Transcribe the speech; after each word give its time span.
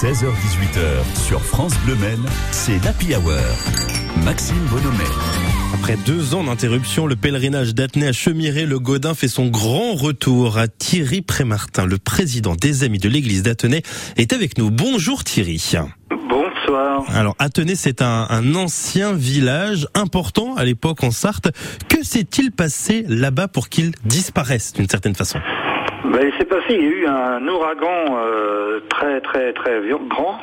16h-18h 0.00 1.26
sur 1.26 1.42
France 1.42 1.72
Bleu 1.84 1.96
Men, 1.96 2.20
c'est 2.52 2.78
l'Happy 2.84 3.16
Hour. 3.16 3.34
Maxime 4.24 4.64
Bonhomet. 4.70 5.02
Après 5.74 5.96
deux 6.06 6.36
ans 6.36 6.44
d'interruption, 6.44 7.08
le 7.08 7.16
pèlerinage 7.16 7.74
d'Athénée 7.74 8.06
à 8.06 8.12
Chemiré, 8.12 8.64
le 8.64 8.78
Godin 8.78 9.14
fait 9.14 9.26
son 9.26 9.48
grand 9.48 9.94
retour 9.94 10.56
à 10.56 10.68
Thierry 10.68 11.20
Prémartin, 11.20 11.84
le 11.84 11.98
président 11.98 12.54
des 12.54 12.84
Amis 12.84 12.98
de 12.98 13.08
l'église 13.08 13.42
d'Athénée, 13.42 13.82
est 14.16 14.32
avec 14.32 14.56
nous. 14.56 14.70
Bonjour 14.70 15.24
Thierry. 15.24 15.60
Bonsoir. 16.28 17.02
Alors 17.08 17.34
Athénée, 17.40 17.74
c'est 17.74 18.00
un, 18.00 18.28
un 18.30 18.54
ancien 18.54 19.14
village 19.14 19.88
important 19.94 20.54
à 20.54 20.62
l'époque 20.62 21.02
en 21.02 21.10
Sarthe. 21.10 21.48
Que 21.88 22.04
s'est-il 22.04 22.52
passé 22.52 23.04
là-bas 23.08 23.48
pour 23.48 23.68
qu'il 23.68 23.90
disparaisse 24.04 24.74
d'une 24.74 24.88
certaine 24.88 25.16
façon? 25.16 25.40
Ben, 26.10 26.20
il 26.26 26.32
s'est 26.38 26.46
passé, 26.46 26.64
il 26.70 26.82
y 26.82 26.86
a 26.86 26.90
eu 26.90 27.06
un 27.06 27.46
ouragan 27.48 28.16
euh, 28.16 28.80
très 28.88 29.20
très 29.20 29.52
très 29.52 29.78
grand 30.08 30.40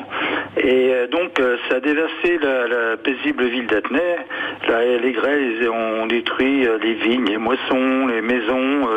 et 0.56 0.94
euh, 0.94 1.06
donc 1.08 1.40
euh, 1.40 1.56
ça 1.68 1.76
a 1.76 1.80
dévasté 1.80 2.38
la, 2.40 2.68
la 2.68 2.96
paisible 2.96 3.44
ville 3.46 3.66
d'Athenay. 3.66 4.16
Là, 4.68 4.84
les 5.02 5.12
grêles 5.12 5.68
ont 5.68 6.06
détruit 6.06 6.68
les 6.82 6.94
vignes, 6.94 7.26
les 7.26 7.36
moissons, 7.36 8.06
les 8.06 8.20
maisons. 8.20 8.88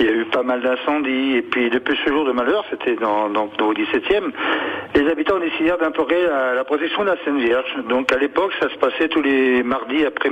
il 0.00 0.06
y 0.06 0.08
a 0.08 0.12
eu 0.12 0.24
pas 0.26 0.42
mal 0.42 0.62
d'incendies 0.62 1.36
et 1.36 1.42
puis 1.42 1.68
depuis 1.68 1.98
ce 2.04 2.10
jour 2.10 2.24
de 2.24 2.32
malheur, 2.32 2.64
c'était 2.70 2.96
dans, 2.96 3.28
dans, 3.28 3.44
au 3.60 3.74
17e, 3.74 4.30
les 4.94 5.10
habitants 5.10 5.38
décidèrent 5.38 5.78
d'implorer 5.78 6.22
la, 6.22 6.54
la 6.54 6.64
protection 6.64 7.02
de 7.04 7.08
la 7.08 7.16
Sainte 7.24 7.40
Vierge. 7.40 7.74
Donc 7.88 8.12
à 8.12 8.18
l'époque, 8.18 8.52
ça 8.60 8.68
se 8.68 8.76
passait 8.76 9.08
tous 9.08 9.22
les 9.22 9.62
mardis 9.62 10.04
après 10.04 10.30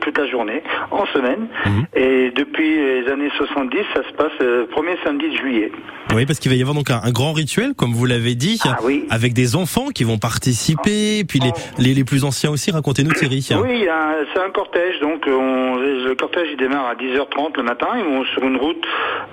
toute 0.00 0.18
la 0.18 0.26
journée, 0.26 0.62
en 0.90 1.06
semaine. 1.06 1.48
Et 1.94 2.30
depuis 2.30 2.76
les 2.76 3.08
années 3.08 3.30
70, 3.36 3.78
ça 3.94 4.02
se 4.02 4.12
passe 4.14 4.32
le 4.40 4.66
premier 4.66 4.96
samedi 5.04 5.15
de 5.18 5.36
juillet. 5.36 5.72
Oui, 6.14 6.24
parce 6.24 6.38
qu'il 6.38 6.50
va 6.50 6.56
y 6.56 6.60
avoir 6.62 6.74
donc 6.76 6.90
un, 6.90 7.00
un 7.02 7.10
grand 7.10 7.32
rituel, 7.32 7.74
comme 7.74 7.92
vous 7.92 8.06
l'avez 8.06 8.34
dit, 8.36 8.60
Ah 8.64 8.76
oui. 8.84 9.04
avec 9.10 9.32
des 9.32 9.56
enfants 9.56 9.88
qui 9.88 10.04
vont 10.04 10.18
participer, 10.18 11.24
puis 11.24 11.40
les, 11.40 11.50
les, 11.78 11.94
les 11.94 12.04
plus 12.04 12.24
anciens 12.24 12.50
aussi. 12.50 12.70
Racontez-nous 12.70 13.12
Thierry. 13.12 13.44
Oui, 13.62 13.86
c'est 14.32 14.40
un 14.40 14.50
cortège, 14.50 15.00
donc 15.00 15.24
on- 15.26 15.76
le 15.76 16.14
cortège 16.14 16.48
il 16.52 16.56
démarre 16.56 16.86
à 16.86 16.94
10h30 16.94 17.56
le 17.56 17.62
matin, 17.64 17.88
ils 17.98 18.04
vont 18.04 18.24
sur 18.26 18.42
une 18.44 18.56
route 18.56 18.84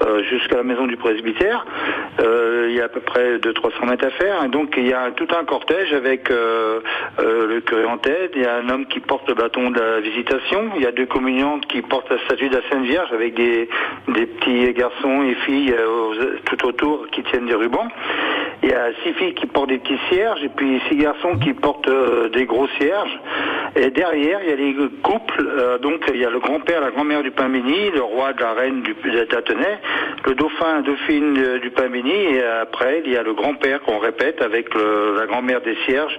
euh, 0.05 0.23
jusqu'à 0.29 0.57
la 0.57 0.63
maison 0.63 0.87
du 0.87 0.97
presbytère. 0.97 1.65
Euh, 2.19 2.67
il 2.69 2.75
y 2.75 2.81
a 2.81 2.85
à 2.85 2.89
peu 2.89 2.99
près 3.01 3.37
200-300 3.37 3.87
mètres 3.89 4.05
à 4.07 4.09
faire, 4.11 4.43
et 4.43 4.49
donc 4.49 4.73
il 4.77 4.87
y 4.87 4.93
a 4.93 5.11
tout 5.11 5.27
un 5.39 5.43
cortège 5.45 5.93
avec 5.93 6.29
euh, 6.31 6.79
le 7.19 7.61
curé 7.61 7.85
en 7.85 7.97
tête, 7.99 8.31
il 8.35 8.41
y 8.41 8.45
a 8.45 8.55
un 8.57 8.69
homme 8.69 8.85
qui 8.87 8.99
porte 8.99 9.27
le 9.29 9.35
bâton 9.35 9.69
de 9.71 9.79
la 9.79 9.99
visitation, 9.99 10.71
il 10.75 10.81
y 10.81 10.85
a 10.87 10.91
deux 10.91 11.05
communiantes 11.05 11.65
qui 11.67 11.81
portent 11.81 12.09
la 12.09 12.17
statue 12.25 12.49
de 12.49 12.55
la 12.55 12.61
Sainte 12.69 12.85
Vierge 12.85 13.11
avec 13.13 13.35
des, 13.35 13.69
des 14.09 14.25
petits 14.25 14.73
garçons 14.73 15.23
et 15.23 15.35
filles 15.45 15.62
euh, 15.71 16.37
tout 16.45 16.65
autour 16.67 17.07
qui 17.11 17.23
tiennent 17.23 17.45
des 17.45 17.55
rubans. 17.55 17.87
Il 18.61 18.69
y 18.69 18.73
a 18.73 18.87
six 19.03 19.13
filles 19.13 19.33
qui 19.33 19.45
portent 19.45 19.69
des 19.69 19.77
petits 19.79 19.99
cierges 20.09 20.41
et 20.43 20.49
puis 20.49 20.79
six 20.87 20.95
garçons 20.95 21.37
qui 21.37 21.53
portent 21.53 21.87
euh, 21.89 22.29
des 22.29 22.45
gros 22.45 22.67
cierges. 22.79 23.19
Et 23.75 23.89
derrière, 23.89 24.39
il 24.43 24.49
y 24.49 24.53
a 24.53 24.55
les 24.55 24.73
couples. 25.01 25.45
euh, 25.45 25.77
donc, 25.79 26.01
il 26.13 26.19
y 26.21 26.25
a 26.25 26.29
le 26.29 26.39
grand-père, 26.39 26.79
la 26.79 26.91
grand-mère 26.91 27.23
du 27.23 27.31
pain 27.31 27.49
béni, 27.49 27.89
le 27.93 28.01
roi 28.01 28.31
de 28.33 28.41
la 28.41 28.53
reine 28.53 28.81
du 28.83 28.95
le 30.25 30.35
dauphin, 30.35 30.81
dauphine 30.81 31.37
euh, 31.37 31.59
du 31.59 31.71
pain 31.71 31.89
béni. 31.89 32.11
Et 32.35 32.41
après, 32.43 33.01
il 33.05 33.11
y 33.11 33.17
a 33.17 33.23
le 33.23 33.33
grand-père 33.33 33.81
qu'on 33.81 33.97
répète 33.99 34.41
avec 34.41 34.73
le- 34.73 35.15
la 35.19 35.25
grand-mère 35.25 35.59
des 35.61 35.75
cierges, 35.85 36.17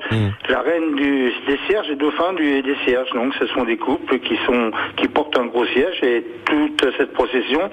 la 0.48 0.61
reine 0.61 0.95
du, 0.97 1.33
des 1.47 1.58
cierges 1.67 1.89
et 1.91 1.97
dauphin 1.97 2.34
du, 2.34 2.61
des 2.62 2.77
cierges. 2.84 3.11
Donc, 3.14 3.33
ce 3.39 3.47
sont 3.47 3.64
des 3.64 3.77
couples 3.79 4.19
qui 4.19 4.36
sont 4.47 4.70
qui 4.97 5.08
portent 5.08 5.39
un 5.39 5.47
gros 5.47 5.64
cierge. 5.67 6.03
Et 6.03 6.23
toute 6.45 6.84
cette 6.98 7.12
procession, 7.14 7.70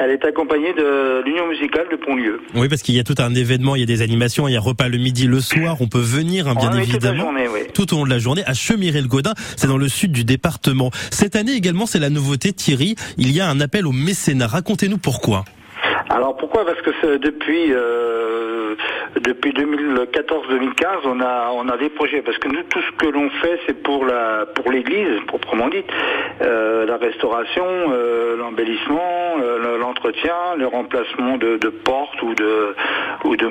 elle 0.00 0.10
est 0.10 0.24
accompagnée 0.24 0.72
de 0.74 1.22
l'union 1.24 1.46
musicale 1.48 1.86
de 1.90 1.96
Pontlieu. 1.96 2.40
Oui, 2.54 2.68
parce 2.68 2.82
qu'il 2.82 2.94
y 2.94 3.00
a 3.00 3.04
tout 3.04 3.14
un 3.18 3.34
événement, 3.34 3.76
il 3.76 3.80
y 3.80 3.82
a 3.82 3.86
des 3.86 4.02
animations, 4.02 4.48
il 4.48 4.52
y 4.54 4.56
a 4.56 4.60
repas 4.60 4.88
le 4.88 4.98
midi, 4.98 5.26
le 5.26 5.40
soir. 5.40 5.76
On 5.80 5.88
peut 5.88 5.98
venir, 6.00 6.48
hein, 6.48 6.54
bien 6.54 6.70
toute 6.70 6.80
évidemment. 6.80 7.24
journée, 7.24 7.48
oui. 7.52 7.60
tout 7.74 7.92
au 7.94 7.98
long 7.98 8.04
de 8.04 8.10
la 8.10 8.18
journée 8.18 8.42
à 8.46 8.54
Chemiré-le-Godin. 8.54 9.32
C'est 9.56 9.68
dans 9.68 9.78
le 9.78 9.88
sud 9.88 10.12
du 10.12 10.24
département. 10.24 10.90
Cette 11.10 11.36
année 11.36 11.52
également, 11.52 11.86
c'est 11.86 11.98
la 11.98 12.10
nouveauté, 12.10 12.52
Thierry. 12.52 12.94
Il 13.16 13.32
y 13.32 13.40
a 13.40 13.48
un 13.48 13.60
appel 13.60 13.86
au 13.86 13.92
mécénat. 13.92 14.46
Racontez-nous 14.46 14.98
pourquoi. 14.98 15.44
Alors 16.08 16.36
pourquoi? 16.36 16.64
Parce 16.64 16.80
que 16.82 17.16
depuis 17.16 17.72
euh, 17.72 18.25
depuis 19.20 19.52
2014-2015, 19.52 21.06
on 21.06 21.20
a 21.20 21.76
des 21.78 21.90
projets. 21.90 22.22
Parce 22.22 22.38
que 22.38 22.48
nous, 22.48 22.62
tout 22.64 22.80
ce 22.80 22.92
que 22.96 23.10
l'on 23.10 23.30
fait, 23.30 23.58
c'est 23.66 23.82
pour 23.82 24.04
la 24.04 24.46
pour 24.54 24.70
l'Église 24.70 25.20
proprement 25.26 25.68
dite, 25.68 25.90
Euh, 26.42 26.84
la 26.84 26.98
restauration, 26.98 27.64
euh, 27.64 28.36
l'embellissement, 28.36 29.36
euh, 29.40 29.78
l'entretien, 29.78 30.34
le 30.58 30.66
remplacement 30.66 31.38
de, 31.38 31.56
portes 31.84 32.20
ou 32.22 32.34
de 32.34 32.74
ou 33.24 33.36
de 33.36 33.46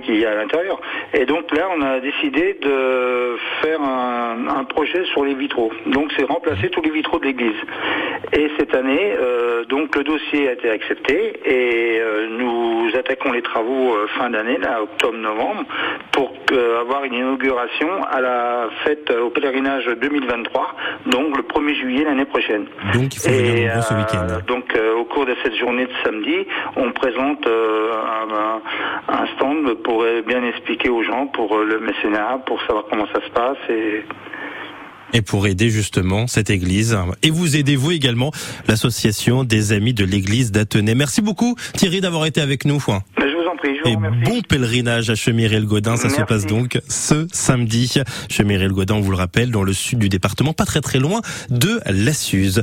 qu'il 0.00 0.20
y 0.20 0.24
a 0.24 0.30
à 0.30 0.34
l'intérieur. 0.36 0.80
Et 1.14 1.24
donc 1.24 1.54
là, 1.54 1.68
on 1.76 1.82
a 1.82 1.98
décidé 1.98 2.56
de 2.60 3.36
faire 3.60 3.80
un, 3.80 4.46
un 4.48 4.64
projet 4.64 5.04
sur 5.06 5.24
les 5.24 5.34
vitraux. 5.34 5.72
Donc 5.86 6.12
c'est 6.16 6.24
remplacer 6.24 6.68
tous 6.70 6.82
les 6.82 6.90
vitraux 6.90 7.18
de 7.18 7.24
l'église. 7.24 7.56
Et 8.32 8.50
cette 8.58 8.74
année, 8.74 9.14
donc 9.68 9.94
le 9.96 10.04
dossier 10.04 10.48
a 10.48 10.52
été 10.52 10.70
accepté 10.70 11.32
et 11.44 12.00
nous 12.30 12.88
attaquons 12.96 13.32
les 13.32 13.42
travaux 13.42 13.96
fin 14.18 14.30
d'année, 14.30 14.58
là, 14.58 14.80
octobre-novembre, 15.08 15.64
pour 16.12 16.32
que- 16.46 16.80
avoir 16.80 17.04
une 17.04 17.14
inauguration 17.14 17.88
à 18.10 18.20
la 18.20 18.68
fête 18.84 19.10
euh, 19.10 19.22
au 19.24 19.30
pèlerinage 19.30 19.84
2023, 20.00 20.74
donc 21.06 21.36
le 21.36 21.42
1er 21.42 21.74
juillet 21.80 22.04
l'année 22.04 22.24
prochaine. 22.24 22.66
Donc, 22.94 23.14
il 23.14 23.20
faut 23.20 23.28
Et, 23.28 23.68
ce 23.82 23.94
euh, 23.94 23.98
week-end. 23.98 24.26
donc 24.46 24.74
euh, 24.76 24.94
au 24.96 25.04
cours 25.04 25.26
de 25.26 25.34
cette 25.42 25.56
journée 25.56 25.86
de 25.86 25.92
samedi, 26.04 26.36
on 26.76 26.92
présente 26.92 27.46
euh, 27.46 27.92
un, 29.08 29.26
stand 29.36 29.74
pour 29.82 30.02
euh, 30.02 30.22
bien 30.26 30.42
expliquer 30.44 30.88
aux 30.88 31.02
gens 31.02 31.26
pour 31.26 31.56
euh, 31.56 31.64
le 31.64 31.80
mécénat, 31.80 32.40
pour 32.46 32.60
savoir 32.62 32.84
comment 32.90 33.06
ça 33.12 33.20
se 33.24 33.30
passe 33.30 33.58
et 33.68 34.04
Et 35.14 35.22
pour 35.22 35.46
aider 35.46 35.68
justement 35.70 36.26
cette 36.26 36.50
église. 36.50 36.98
Et 37.22 37.30
vous 37.30 37.56
aidez-vous 37.56 37.92
également 37.92 38.30
l'association 38.68 39.44
des 39.44 39.72
amis 39.72 39.94
de 39.94 40.04
l'église 40.04 40.52
d'Athenay. 40.52 40.94
Merci 40.94 41.22
beaucoup, 41.22 41.54
Thierry, 41.74 42.00
d'avoir 42.00 42.26
été 42.26 42.40
avec 42.40 42.64
nous. 42.64 42.82
Prie, 43.58 43.76
je 43.76 43.82
vous 43.82 43.88
Et 43.88 43.94
remercie. 43.96 44.30
bon 44.30 44.40
pèlerinage 44.42 45.10
à 45.10 45.14
Chemiré-le-Godin. 45.14 45.96
Ça 45.96 46.08
se 46.08 46.22
passe 46.22 46.46
donc 46.46 46.80
ce 46.88 47.26
samedi. 47.32 47.94
Chemiré-le-Godin, 48.30 48.94
on 48.94 49.00
vous 49.00 49.10
le 49.10 49.16
rappelle, 49.16 49.50
dans 49.50 49.62
le 49.62 49.72
sud 49.72 49.98
du 49.98 50.08
département, 50.08 50.52
pas 50.52 50.64
très 50.64 50.80
très 50.80 50.98
loin 50.98 51.20
de 51.50 51.80
la 51.86 52.12
Suze. 52.12 52.62